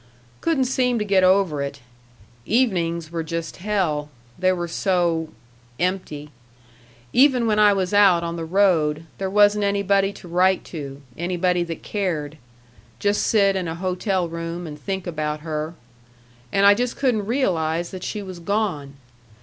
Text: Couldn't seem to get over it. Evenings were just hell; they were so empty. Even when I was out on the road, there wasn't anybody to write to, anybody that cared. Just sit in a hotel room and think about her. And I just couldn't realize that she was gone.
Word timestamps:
Couldn't 0.41 0.63
seem 0.63 0.97
to 0.97 1.05
get 1.05 1.23
over 1.23 1.61
it. 1.61 1.81
Evenings 2.43 3.11
were 3.11 3.21
just 3.21 3.57
hell; 3.57 4.09
they 4.39 4.51
were 4.51 4.67
so 4.67 5.29
empty. 5.79 6.31
Even 7.13 7.45
when 7.45 7.59
I 7.59 7.71
was 7.73 7.93
out 7.93 8.23
on 8.23 8.35
the 8.35 8.43
road, 8.43 9.05
there 9.19 9.29
wasn't 9.29 9.63
anybody 9.63 10.11
to 10.13 10.27
write 10.27 10.63
to, 10.73 11.03
anybody 11.19 11.61
that 11.65 11.83
cared. 11.83 12.39
Just 12.97 13.21
sit 13.27 13.55
in 13.55 13.67
a 13.67 13.75
hotel 13.75 14.27
room 14.27 14.65
and 14.65 14.79
think 14.81 15.05
about 15.05 15.41
her. 15.41 15.75
And 16.51 16.65
I 16.65 16.73
just 16.73 16.95
couldn't 16.95 17.27
realize 17.27 17.91
that 17.91 18.01
she 18.03 18.23
was 18.23 18.39
gone. 18.39 18.95